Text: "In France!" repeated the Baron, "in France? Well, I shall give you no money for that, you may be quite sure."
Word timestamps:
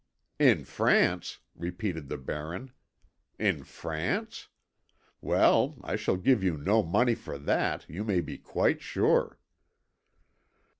"In 0.39 0.63
France!" 0.65 1.41
repeated 1.55 2.07
the 2.09 2.17
Baron, 2.17 2.71
"in 3.37 3.63
France? 3.63 4.47
Well, 5.21 5.77
I 5.83 5.95
shall 5.95 6.17
give 6.17 6.41
you 6.43 6.57
no 6.57 6.81
money 6.81 7.13
for 7.13 7.37
that, 7.37 7.87
you 7.87 8.03
may 8.03 8.21
be 8.21 8.39
quite 8.39 8.81
sure." 8.81 9.37